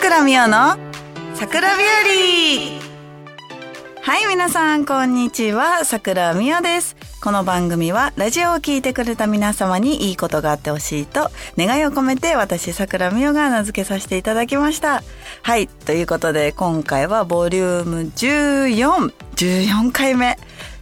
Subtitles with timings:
[0.00, 0.78] 倉美代の
[1.34, 4.02] 桜日和。
[4.02, 5.84] はい皆さんこんにちは。
[5.84, 6.96] 桜美代です。
[7.22, 15.02] この番組はラジオを聞いてくれた皆様にいいことがあってほしいと願いを込めて私桜美代が名付けさせていただきました。
[15.42, 20.38] はいということで今回はボリューム1414回目。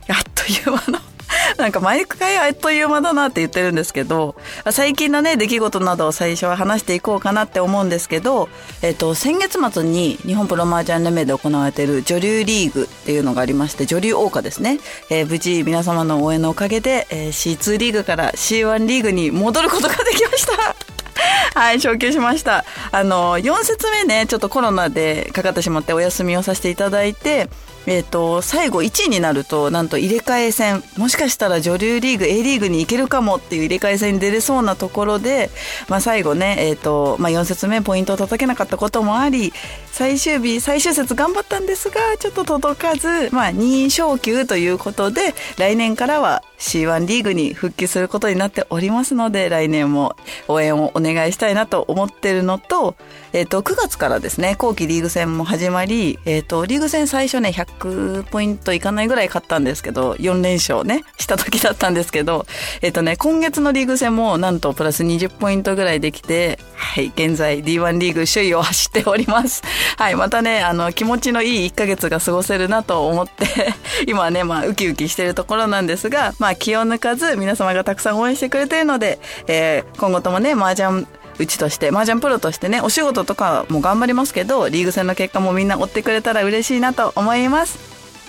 [0.07, 1.08] やっという間の
[1.57, 4.35] なんか毎回あっという間だなって言ってるんですけど、
[4.71, 8.49] 最近のね、出来事などを最初は話していこうかなって思うんですけど、
[8.83, 14.79] えっと、先月末に日本プロマージャン連盟で行われている女流リーグっていうのがありまして、女流王家ですね。
[15.11, 20.77] えー、無事皆様の応援のおかげで、えー、C2 リーグから C1 リーグに戻ることができました。
[21.55, 22.65] はい、昇級しました。
[22.93, 27.49] あの、4節目ね、ちょっとコロナでかかってしまってお休みをさせていただいて、
[27.89, 35.51] えっ、ー、と、最後1位になると、なんと入れ替え戦、もしかしたら女流リーグ、A リーグに行けるかもっていう入れ替え戦に出れそうなところで、
[35.89, 39.55] まあ最後ね、えっ、ー、と、まあ4節目ポイントを叩けなかったこともあり、
[39.91, 50.17] 最終日、最終節頑張ったんですが、ちょっと届かず、まあ2位昇級ということで、来年からは C1 リーグに復帰することになっておりますので、来年も
[50.49, 52.97] 応援をお願いしたいなと思ってるのと、
[53.33, 62.47] えっ、ー、と、9月からですね、後期リーグ戦も始まり、えっ、ー、と、リーグ戦最初ね、100ポイントいかないぐらい勝ったんですけど、4連勝ね、した時だったんですけど、
[62.83, 69.63] えっ、ー、とね、今月のリーグ戦もなんとプラス20ポイントぐらいできて、はい、現在 D1 リーグ首位を走っております。
[69.97, 73.75] はい、またね、あの、気持ちのいい1ヶ月が過ごせるなと思って
[74.07, 81.07] 今ね、まあ、ウキウキしてるところなんですが、まあ、気を抜かず、皆様がたくさん応援してくれてるので、えー、今後ともね、麻雀
[81.39, 87.79] うちとして、麻雀プロとしてね、お仕事とかも頑張りますけど、リーグ戦の結果もみんな追ってくれたら嬉しいなと思います。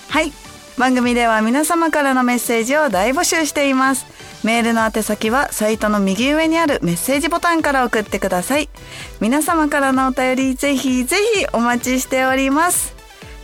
[0.09, 0.31] はい。
[0.77, 4.05] 番組では皆様からのメッセージを大募集しています。
[4.43, 8.69] メールの宛先はサイトの右上にあるメッセージボタンから送ってください。
[9.19, 12.95] 皆様からのお便りぜひぜひお待ちしております。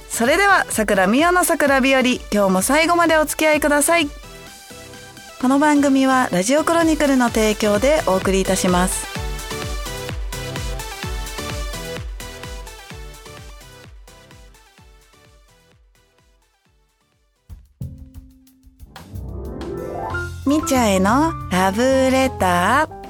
[0.09, 4.07] それでは、桜美代の桜日和、今日も最後までお付き合いください。
[5.45, 9.05] この番組はラジオクロニクルの提供でお送りいたします。
[20.47, 23.05] みちゃへのラブレター。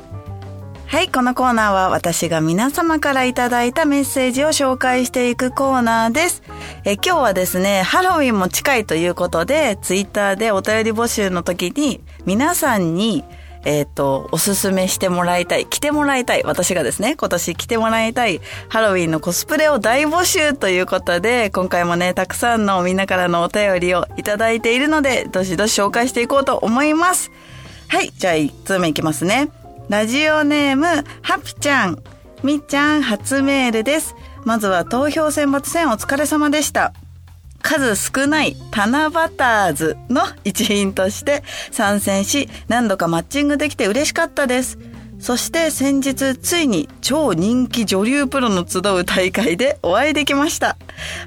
[0.88, 6.44] はい、このコーナーは私が皆様からいただいたメッセージを紹介していくコーナーです。
[6.86, 13.24] え今日はですね、ハロウィンも近いということで、ツイッターでお便り募集の時に皆さんに
[13.66, 27.32] えっ、ー、と、おすすめしてもらいたい、着てもらいたい、私がですね、今年着てもらいたいハロウィンのコスプレを大募集ということで、今回もね、たくさんのみんなからのお便りをいただいているので、どしどし紹介していこうと思います。
[27.88, 29.50] はい、じゃあ1通目いきますね。
[29.90, 30.86] ラジオネーム、
[31.24, 32.02] ハピちゃん。
[32.44, 34.16] みっちゃん初メールです。
[34.44, 36.94] まずは投票選抜戦お疲れ様でした。
[37.66, 44.78] 数少ない七夕図の一員として参戦し、何度かマッチングできて嬉しかったです。
[45.18, 50.78] そして先日ついに超人気女流プロの集う大会でお会いできました。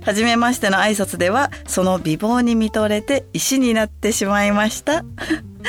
[0.04, 5.02] はじめましての挨拶ではその美貌に見とれて石になってしまいました。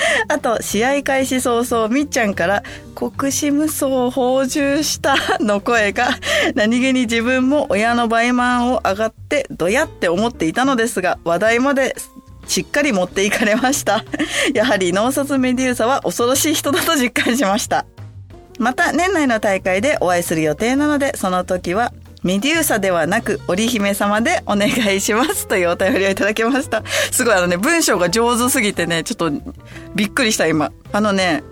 [0.27, 2.63] あと、試合開始早々、みっちゃんから、
[2.95, 6.09] 国士無双を放獣した の声が、
[6.55, 11.95] 何気に自分も親の倍満を上がって、どやって思っていたのですが、話題まで
[12.47, 14.03] しっかり持っていかれました。
[14.53, 17.85] やはり脳卒メデューサは恐ろしい人だと実感しました。
[18.57, 21.93] また、年内の大会でお会いする予定なので、その時は
[22.23, 26.83] メデューサではなく、織姫様でお願いしますというお便りをいただきました。
[27.11, 29.31] すごいあのね、文章が上手すぎてね、ちょっと
[29.95, 30.71] びっくりした今。
[30.91, 31.43] あのね、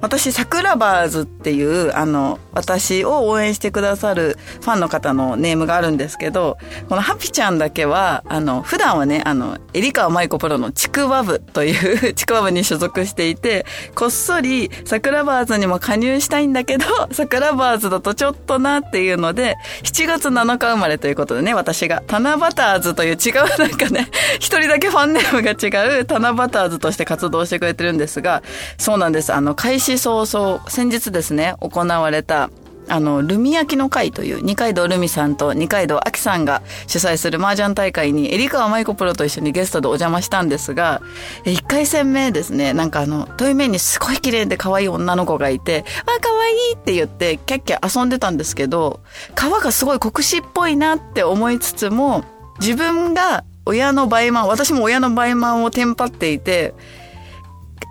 [0.00, 24.08] 私、桜バーズっていう、あの、私を応援してくださるファンの方のネームがあるんですけど、このハピちゃんだけは、あの、普段はね、あの、エリカワマイコプロのちくわ部という ちくわ部に所属していて、こっそり桜バーズにも加入したいんだけど、桜バーズだとちょっとなっていうので、7月7日生まれということでね、私が、タナバターズという違うなんかね、
[24.38, 28.42] 一人だけファンネームが違うタナバターズとして活動してくれてるんですが、
[28.78, 29.32] そうなんです。
[29.32, 32.49] あの、開始早々、先日ですね、行われた、
[32.88, 41.00] あの、ルミ焼きの会という二階堂ルミさんと二階堂亜紀さんが主催する麻雀大会に、エリカワマイコプロと一緒にゲストでお邪魔したんですが、
[41.44, 49.00] 一回戦目ですね、なんかあの、遠いう面にすごい綺麗で可愛い女の子がいて、わ、可愛いって言ってキャッキャ遊んでたんですけど、
[49.36, 52.24] 皮がすごい国士っぽいなって思いつつも、
[52.60, 56.74] 自分が親の倍満、私も親の倍満をテンパっていて、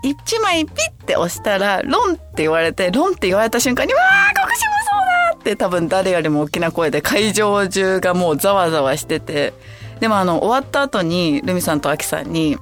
[0.04, 5.36] 一枚ピッて押したら、ロンって言われて、ロンって言われた瞬間に、わー、国士もそうだ！
[5.36, 9.54] っって多分誰よりも大きな声で会場中がもうざわざわしてて、
[10.00, 12.58] でもあの、終わった後に、ルミさんとアキさんに、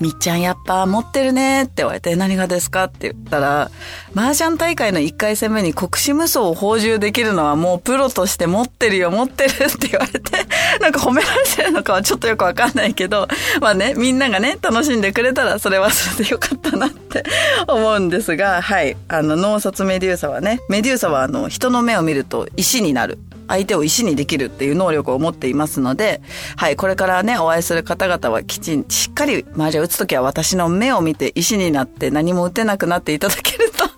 [0.00, 3.70] みっちゃんやっぱ持ってるねって言われて何がですかって言ったら、
[4.14, 10.46] 麻雀大会の1回戦目に国士無双を放充できるのはもうプロとして持ってるよ持ってるって言われて、
[10.80, 13.28] なんか褒められてるのかはちょっとよくわかんないけど、
[13.60, 17.24] まあね、みんながね、楽しんでくれたらそれはそれでよかったなって
[17.68, 18.96] 思うんですが、はい。
[19.08, 23.18] あの、脳卒メデューサはね、メデューサはあの、人の目を見ると石になる。
[23.50, 26.22] 相手を石にできるっていう能力を持っていますので、
[26.56, 33.90] はい、これからね、お会いする方々はきちん、しっかり麻雀打つときは私の目を見て石になって何も打てなくなっていただけると、 は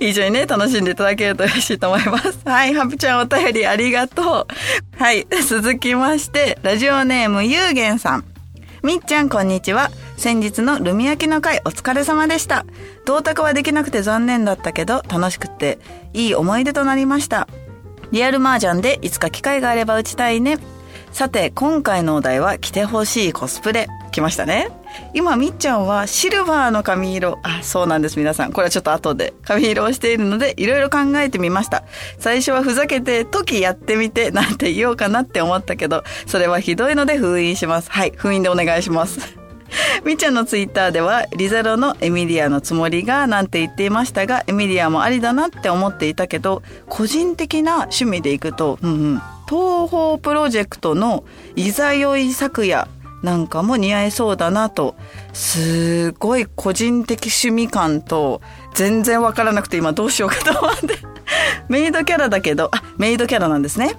[0.00, 0.08] い。
[0.08, 2.38] 以上にね、楽しんでいただけると嬉しいと思います。
[2.44, 5.02] はい、ハピちゃんお便りありがとう。
[5.02, 8.24] はい、続きまして、ラジオネームゆうげんさん。
[8.82, 9.90] みっちゃん、こんにちは。
[10.16, 12.64] 先日のルミ焼きの会お疲れ様でした。
[13.04, 15.78] 銅鐸はできなくて残念だったけど、楽しくて、
[16.14, 17.48] いい思い出となりました。
[18.12, 20.58] リアル麻雀でいつか機会があれば打ちたいね。
[21.12, 23.88] さて、今回のお題は着てほしいコスプレ。
[24.12, 24.68] 来ましたね。
[25.14, 27.38] 今、みっちゃんはシルバーの髪色。
[27.42, 28.52] あ、そうなんです、皆さん。
[28.52, 31.84] これはちょっと後で髪色をしているので、いろいろ考えてみました。
[32.18, 37.90] 最初はふざけて、時やってみて、なんて言おうかなって思ったけど、それはひどいので封印します。
[37.90, 39.41] はい、封印でお願いします。
[40.04, 51.24] みちゃんのツイッターでは、リゼロのエミリアのつもりがなんて言っていましたが、エミリアもありだなって思っていたけど、個人的な趣味でいくと、うんうん、東方プロジェクトの
[51.56, 52.88] いざよい昨夜
[53.22, 54.96] なんかも似合いそうだなと、
[55.32, 58.40] すごい個人的趣味感と、
[58.74, 60.98] 全然わからなくて今どうしようかと思って。
[61.68, 63.96] メイドキャラだけど、あ、メイドキャラなんですね。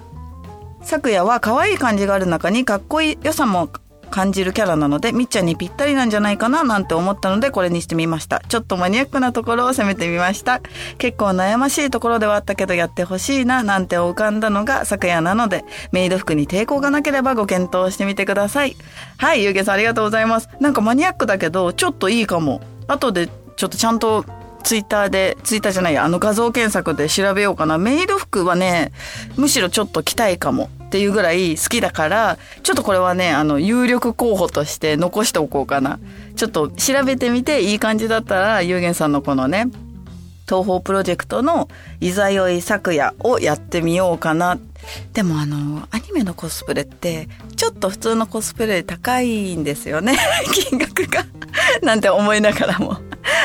[0.82, 3.70] 昨夜は可愛い感じがある中にかっこいい良さも
[4.10, 8.42] 感じるキャラなので、みっちゃんにぴったりなんじゃないかななんて思ったので、これにしてみました。
[8.48, 10.60] ちょっとマニアックなところを攻めてみました。
[10.98, 18.76] 結構悩ましいところではあったけど、やってほしいななんて浮かんだのが昨夜なので、メイド服に抵抗がなければご検討してみてください。
[19.18, 20.48] はい、ゆうげさんありがとうございます。
[20.60, 22.60] なんかマニアックだけど、ちょっといいかも。
[22.86, 24.24] 後でちょっとちゃんと
[24.62, 27.78] ツイッターで、ツイッターじゃないあの画像検索で調べようかな。
[27.78, 28.92] メイド服はね、
[29.36, 35.98] むしろちょっと着たいかもっていうぐらい好きだから、ちょっとこれはね、あの、有力候補として残しておこうかな。
[36.36, 39.66] ちょっと調べてみていい感じだったら、ゆうげんさんのこのね、
[40.48, 41.68] 東方プロジェクトの
[42.00, 44.56] いざよい昨夜をやってみようかな。
[45.14, 50.16] でもあの、アニメのコスプレって、ちょっと普通のコスプレ高いんですよね。
[50.54, 51.26] 金額が
[51.82, 52.98] なんて思いながらも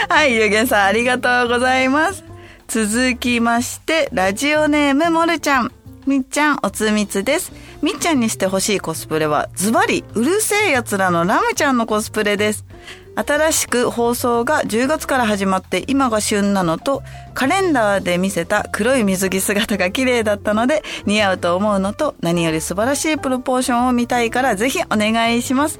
[0.07, 2.23] はい、ゆうげんさんありがとうございます。
[2.67, 5.78] 続きまして、ラジオネームもるちゃん。
[6.09, 7.51] みっちゃん、おつみつです。
[7.83, 12.65] みっちゃんにしてほしいコスプレは、ズバリ、うるせえ奴らのラムちゃんのコスプレです。
[13.13, 17.03] 新しく放送が10月から始まって今が旬なのと、
[17.35, 25.79] カレンダーで見せた黒い水着姿が綺麗だったので似合うと思うのと、何より素晴らしいプロポーションを見たいからぜひお願いします。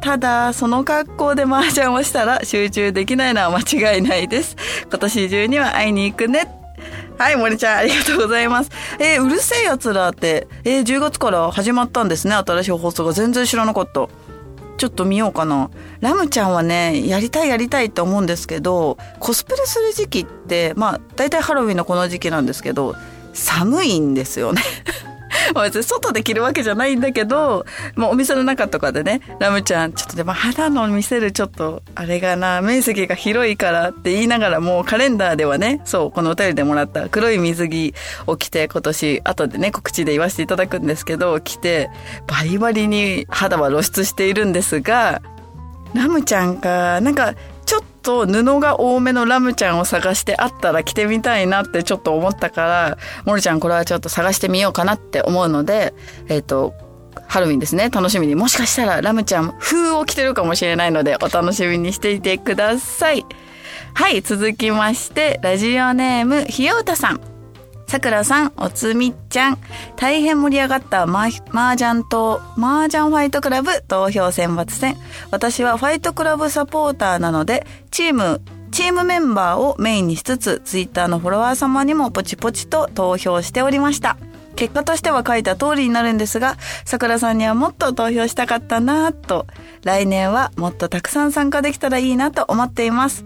[0.00, 4.56] ただ、その格好で麻雀をしたら集中できないのは間違いないです。
[4.88, 6.65] 今年中には会いに行くね。
[7.18, 8.70] はい、森ちゃん、ありがとうございます。
[8.98, 13.12] えー、うるせえ奴らって、えー、10月から始まったんですね、新しい放送が。
[13.12, 14.06] 全然知らなかった。
[14.76, 15.70] ちょっと見ようかな。
[16.00, 22.94] ラムちゃんはね、やりたいやりたいって思うんですけど、コスプレする時期って、まあ、大体ハロウィンのこの時期なんですけど、
[23.32, 24.62] 寒いんですよね
[25.54, 27.64] 別に外で着るわけじゃないんだけど、
[27.96, 37.94] もうお店の中とかでね、ラムちゃん、ちょっとでも肌の見せるちょっと、あれがな、面積が広いからって言いながらもうカレンダーではね、そう、このお便りでもらった黒い水着
[38.26, 41.90] を着て今年、後でね、告知で言わせていただくんですけど、着て、
[42.26, 45.22] バリバリに肌は露出しているんですが、
[45.94, 47.34] ラムちゃんか、なんか、
[48.06, 55.92] と布が多めのラムちゃんを探してあったら着てみたいなってちょっと思ったから、モルちゃんこれはちょっと探してみようかなって思うので、
[56.28, 56.72] えっ、ー、と、
[57.26, 57.90] ハロウィンですね。
[57.90, 58.36] 楽しみに。
[58.36, 63.26] もしかしたらラムちゃん風を着てるかもしれないので、お楽しみにしていてください。
[63.94, 67.35] はい、続きまして、ラジオネーム、ひようたさん。
[67.86, 69.58] さくらさん、おつみっちゃん、
[69.96, 74.96] 大変盛り上がったマージャンとマージャンファイトクラブ投票選抜戦。
[75.30, 84.16] 私はファイトクラブサポーターなので、チーム、チームメンバーをメインにしつつ、ツイッターのフォロワー様にもポチポチと投票しておりました。
[84.56, 89.46] 結果としては書いた通りになるんですが、さくらさんにはもっと投票したかったなぁと、
[89.84, 93.24] 来年はもっとたくさん参加できたらいいなと思っています。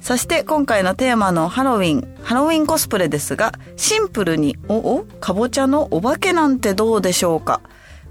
[0.00, 7.60] そして今回のテーマのハロウィン、ハロウィンコスプレですが、シンプルに、おおかぼちゃのお化けなんてどうでしょうか？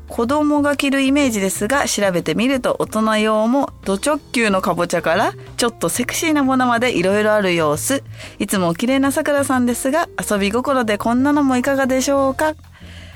[0.07, 8.03] 子供が着るイメージですが調べてみると大人用もド直球のかぼちゃからちょっとセクシーなものまでいろいろある様子。
[8.39, 12.55] いつも綺麗なさくらさんですが遊び心でこんなのもいかがでしょうか？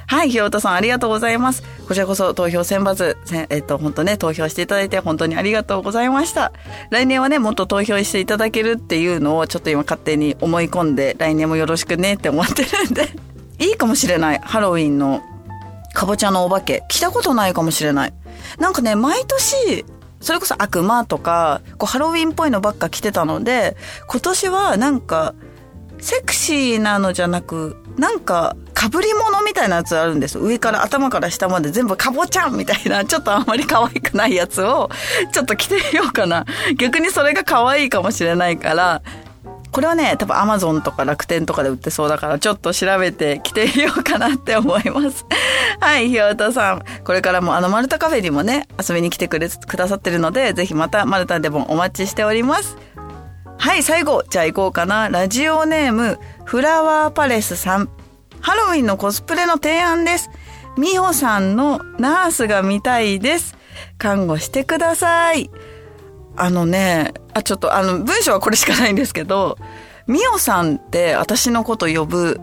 [0.08, 1.64] はい、ひよとさんありがとうございます。
[1.88, 3.16] こちらこそ投票選抜、
[3.50, 6.52] えっと、本当ね、投票していただいて本当にありがとうございました。
[6.90, 13.10] 来年はね、もっと投票していただけるっていうのをちょっと今勝手に思い込んで、来年もよろしくねって思ってるんで
[13.60, 14.42] いいかもしれない。
[14.44, 15.22] ハロウィンの
[15.94, 16.84] かぼちゃのお化け。
[16.90, 18.14] 着たことないかもしれない。
[18.60, 19.86] なんかね、毎年、
[20.20, 25.34] それこそ悪魔とか、こうハロウィンっぽいのばっか着てたので、今年はなんか、
[26.00, 30.38] セクシーなのじゃなく、なんか、かぶり物みたいなやつあるんです。
[30.38, 34.90] 上から頭から下まで全部かぼちゃんみたいな、ちょっとあんまり可愛くないやつを、
[35.32, 36.46] ちょっと着てみようかな。
[36.76, 39.02] 逆にそれが可愛いかもしれないから、
[39.72, 45.26] これはね、多分アマゾンとか楽天とかで売ってそうだから、ちょっと調べて着てみようかなって思います。
[45.80, 46.84] はい、ひよとさん。
[47.06, 52.76] これからもあの、マルタカフェにもね、遊びに来てくれ、くださってるので、ぜひまたマルタでもお待ちしております。
[53.58, 55.08] はい、最後、じゃあ行こうかな。
[55.08, 57.90] ラジオネーム、フラワーパレスさん。
[58.44, 60.30] ハロウィンのコスプレの提案です。
[60.78, 63.56] みほさんのナースが見たいです。
[63.98, 65.50] 看護してください。
[66.36, 69.58] あのね、あ、ちょっとあの、文章はこれしかないんですけど、
[70.08, 72.42] みおさんって私のこと呼ぶ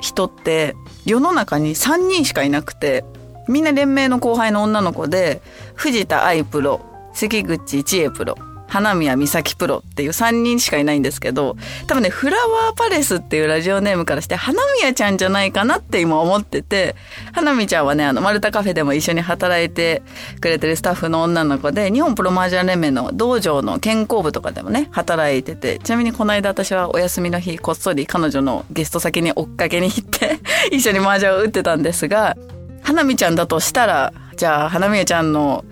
[0.00, 3.02] 人って世の中に3人しかいなくて、
[3.48, 5.40] みんな連盟の後輩の女の子で、
[5.76, 8.36] 藤田愛プロ、関口千恵プロ、
[8.68, 11.56] 花宮美咲プロっていう3人しかいないんですけど、
[11.86, 16.96] 多分ね、フラワーパレスっていうラジオネームからして、花宮ちゃんじゃないかなって今思ってて、
[17.32, 20.02] 花宮ちゃんはね、あの、マルタカフェでも一緒に働いて
[20.40, 30.38] くれてるスタッフの女の子で、日本プロマージャン連盟の道場の健康部とかでもね、働いてて、ちなみにこの間私はお休みの日、こっそり彼女のゲスト先に追っかけに行って
[30.70, 32.36] 一緒に麻雀を打ってたんですが、
[32.82, 35.64] 花見ちゃんだとしたら、じゃあ、花見ちゃんの、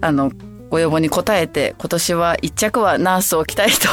[0.00, 0.30] あの、
[0.70, 3.88] ご要望に応えて、今年は一着はナースを着たいと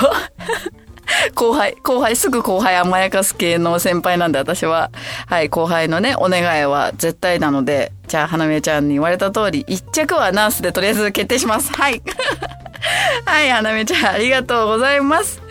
[1.36, 4.92] 後輩、後輩、すぐ後輩甘やかす系の先輩なんで私は、
[5.27, 11.72] はい、後輩のね、お願いは絶対なので、じゃあ、花見ちゃんに言われた通り、一着はナースでとりあえず決定します。
[11.74, 12.01] はい。
[13.25, 15.42] はい、花見ちゃん、ありがとうございます。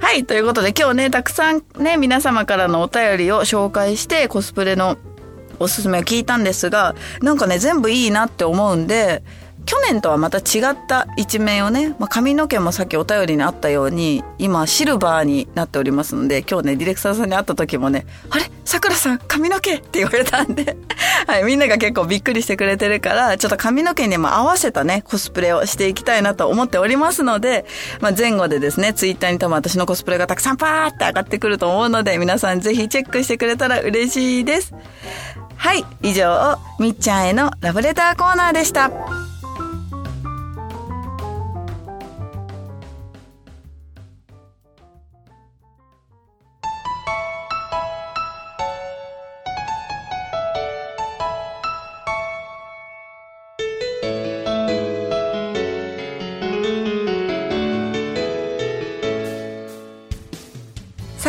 [0.00, 4.96] はい、ということで今日ね、たくさんね、皆様からのお便りを紹介して、コスプレの
[5.58, 9.22] おすすめを聞いたんですが、なんかね、全部いいなって思うんで、
[9.64, 18.50] 去年とはまた違った一面をね、まあ、髪の毛もさっきお便りにあったように今シルバーになっておりますので今日ねディレクターさんに会った時もね「あれ？
[18.64, 20.76] さくらさん髪の毛!」って言われたんで
[21.26, 27.64] はい、みんなが結構びっくりしてくれてるからちょっと髪の毛にも合わせたねコスプレをしていきたいなと思っておりますので、
[28.00, 34.74] まあ、前後でですねツイッターに多分私のコスプレがたくさんパーって上がってくると思うので皆さんぜひチェックしてくれたら嬉しいです
[35.56, 39.31] はい以上みっちゃんへのラブレターコーナーでした。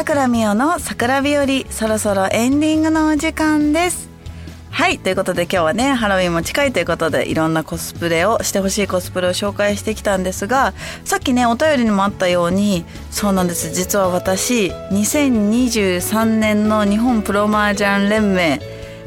[0.04, 4.10] 桜美代の桜日和そろそろエンディングのお時間です。
[4.70, 10.74] はいということで今日はねハロウィンも近いということでいろんなコスプレをしてほしいコスプレを紹介してきたんですが
[11.06, 13.74] さっきねお便りにもあったようにそうなんです。
[13.74, 18.60] 実は私2023年の日本プロマージャン連盟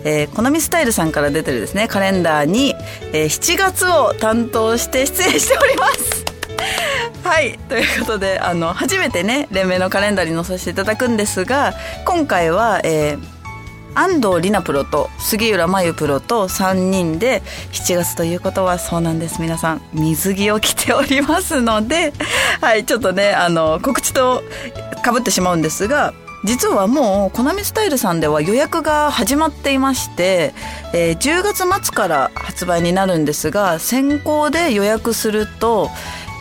[0.03, 2.75] えー、コナミスタイルさんから出てるですねカレンダーに、
[3.13, 6.16] えー、7月を担当して出演しております。
[7.27, 11.75] はいということであの初めてね連盟のカレンダーに載させていただくんですが
[12.07, 17.43] 今回は、えー、安藤里奈プロと杉浦真由プロと3人で
[17.73, 19.43] 7月ということはそうなんです。
[19.43, 22.13] 皆さん水着を着ておりますので
[22.61, 24.45] はいちょっとねあの告知と
[25.03, 26.15] かぶってしまうんですが
[26.45, 30.55] 実はもうコナミスタイルさんでは予約が始まっていまして、
[30.95, 35.91] えー、10月末から発売になるんですが先行で予約すると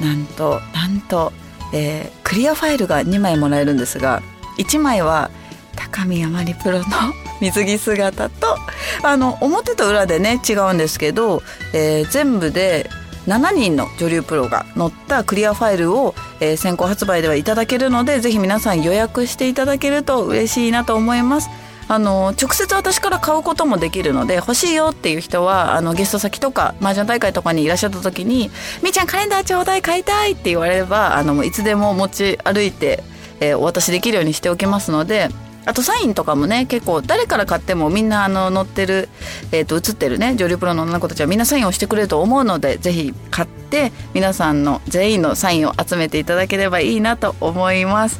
[0.01, 1.31] なんとなんと、
[1.73, 4.21] えー、クリアファイルが2枚もらえるんですが
[4.57, 5.29] 1枚は
[5.75, 6.85] 高見山里プロの
[7.41, 8.57] 水着姿と
[9.03, 12.89] あの表と裏でね違うんですけど、えー、全部で
[13.27, 21.49] 7人の女流プロが載ったクリアファイルを、えー、先行発売ではいただけるのでぜひ皆さん予約していただけると嬉しいなと思います。
[21.87, 28.49] あの直接私から買うこともできるので欲しいよっていう人はあのゲスト先とか麻雀大会とかにいらっしゃった時に
[28.81, 33.03] 「みーちゃんカレンダーちょうだい買いたい」って言われればあのいつでも持ち歩いて、
[33.39, 35.29] えー、お渡しできるようにしておきますので
[35.65, 39.09] あとサインとかもね結構誰から買ってもみんなあの載ってる、
[39.51, 48.19] えー、と写ってるね女流プロの女の子たちはみんなサインをしてくれると思うのでぜひ買って皆さんの全員のサインを集めていただければいいなと思います。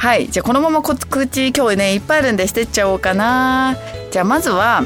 [0.00, 3.76] はいじゃあこのまま告知今日ねいっぱいあるんでしてっちゃおうかな。
[4.10, 4.82] じゃあまずは、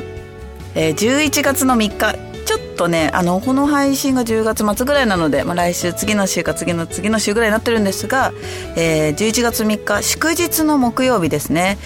[0.75, 2.19] えー、11月の3日。
[2.45, 8.33] ちょっとねあのこの配信が10月末ぐらいなので、まあ、来週次の週か次の次の週ぐらいになってるんですが、
[8.75, 11.79] えー、11月3日祝日の木曜日ですね。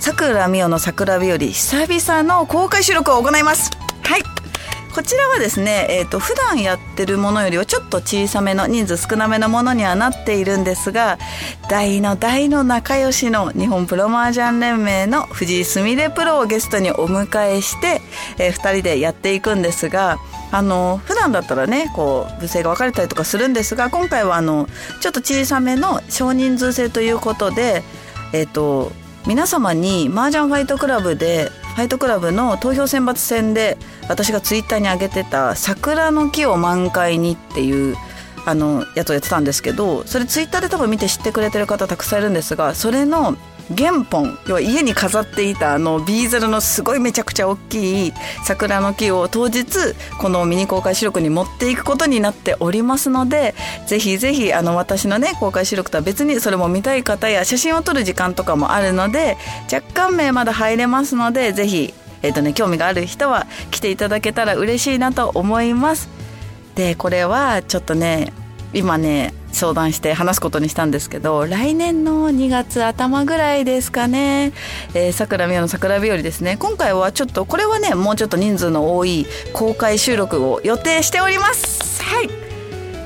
[0.00, 3.77] さくらみおの桜日和久々の公開収録を行います。
[4.98, 11.18] こちらはですね、えーと、普段やってるものよりはちょっと小さめの人数少なめのものにはなっているんですが
[11.70, 18.00] 大の大の仲良しの日本プロマージャン連盟の藤井すみれプロをゲストにお迎えして、
[18.40, 20.18] えー、2人でやっていくんですが
[20.50, 24.66] あの普段だったらねこう部制が分かれたりとかするんですが今回はあの
[25.00, 27.84] ちょっと小さめの少人数制ということで
[28.32, 28.90] えっ、ー、と
[29.28, 37.96] 皆様に麻雀ファイトクラブでファイトクラブの投票選抜戦で私がツイッターに上げてた「桜の木を満開に」っていう
[38.46, 43.36] あのやつをやってたんですけどそれツイッターで多分見て知ってくれてる方たくさんいるんですがそれの
[43.76, 48.12] 原本要は家に飾っていたあのビーゼルのすごいめちゃくちゃ大きい
[48.44, 49.66] 桜の木を当日
[50.18, 53.54] このミニ公開収録に持っていくことになっておりますので
[53.86, 59.36] ぜひぜひあの私のね公開収録とは別にそれも見たい方や写真を撮る時間とかもあるので
[59.72, 66.08] 若干名まだ入れますのでぜひえっ、ー、とね興味がある人は来ていただけたら嬉しいなと思います。
[66.74, 68.32] でこれはちょっとね
[68.72, 74.52] 今ね相談して話すことにしたんですけど来年の2月頭ぐらいですかね。
[75.12, 76.56] さくらみおの桜日和ですね。
[76.58, 82.02] 今回はちょっとこれはねもうちょっと人数の多い公開収録を予定しております。
[82.02, 82.30] はい。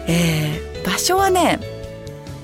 [0.08, 1.60] えー、場所はね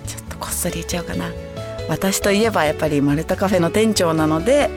[0.06, 1.47] ちょっとこっそり言っちゃおうかな
[1.88, 4.70] 私といえばやっぱりマルタカフェの店長なので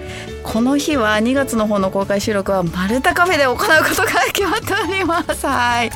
[0.43, 3.65] この日は2月の方の公開収録はマルタカフェで行うこ
[3.95, 5.45] とが決まっております。
[5.45, 5.91] はい。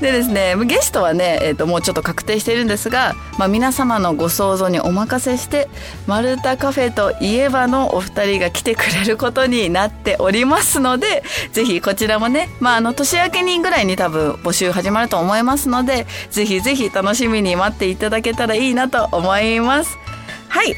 [0.00, 5.68] でですねゲストはね、えー、ともうちょっと確定しているんですが、まあ、皆様のご想像にお任せして
[6.06, 19.98] マルタカフェといえばのお二人が来てくれることになっておりますのでぜひこちらもね、まあ、あの年明けにぐらいに多分募集始まると思いますのでぜひぜひ楽しみに待っていただけたらいいなと思います。
[20.50, 20.74] はい、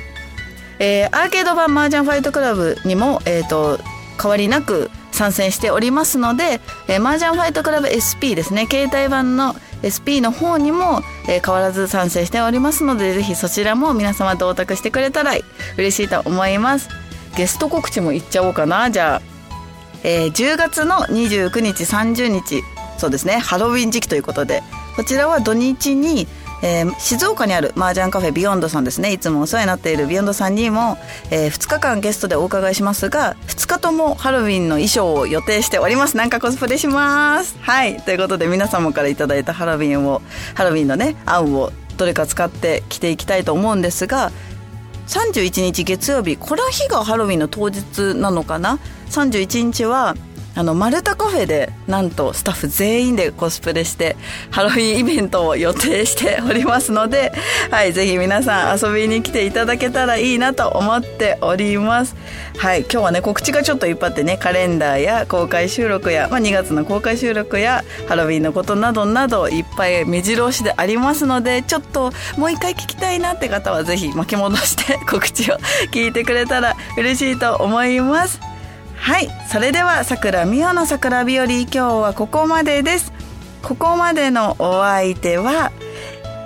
[0.79, 3.79] えー、アーケード版マージャンファイトクラブにも、えーと、
[4.21, 8.67] 変わりなく参戦しておりますので、えー、マージャンファイトクラブ SP ですね。
[8.71, 15.33] 携帯版の SP の方にも、えー、変わらず参戦しておりますのでぜひそちらも皆様同卓してくれたら
[15.79, 16.91] 嬉しいと思います。
[17.35, 18.91] ゲスト告知もいっちゃおうかな。
[18.91, 19.23] じゃあ、
[20.05, 22.63] えー、10月の29日30日
[22.99, 23.39] そうですね。
[23.39, 24.63] ハロウィン時期ということで
[24.97, 26.27] こちらは土日に
[26.63, 29.13] えー、静岡にある麻雀カフェビヨンドさんですね。
[29.13, 30.97] いつもお世話になっているビヨンドさんにも、
[31.31, 36.17] えー、2日間ゲストでお伺いしますが2日ともハロウィンの衣装を予定しております。
[36.17, 37.57] なんかコスプレします。
[37.61, 38.01] はい。
[38.01, 40.23] ということで皆様から頂いたハロウィンを
[40.55, 44.33] ハロウィンのね案をどれか使って着ていきたいと思うんですが
[45.09, 48.79] 31日月曜日この日がハロウィンの当日なのかな
[49.11, 50.17] ？31日は
[50.55, 54.17] あのマルタカフェでなんとスタッフ全員でコスプレして
[54.51, 57.33] ハロウィンイベントを予定しておりますので、
[57.71, 62.15] はい、ぜひ皆さん遊びに来ていただけたらいいなと思っております。
[62.59, 75.57] はい、今日はね告知がちょっといっぱいあってねカレンダーや公開収録や、まあ、2月の公開収録やハロウィンのことなどなどいっぱい目白押しでありますのでちょっともう一回聞きたいなって方はぜひ巻き戻して告知を
[75.93, 78.52] 聞いてくれたら嬉しいと思います。
[79.03, 83.13] はいそれでは桜美代の桜日和今日はここまでです。
[83.61, 85.73] ここまでのお相手は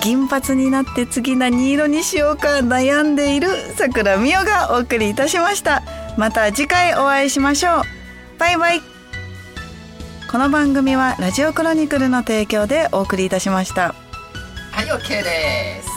[0.02, 5.82] 銀髪になって次何色にしようか悩んでいる桜美代がお送りいたしました。
[6.16, 7.82] また次回お会いしましょう。
[8.38, 8.80] バイバイ。
[10.32, 13.94] この番組はラジオクロニクルの提供でお送りいたしました。
[14.72, 15.95] はい OK です。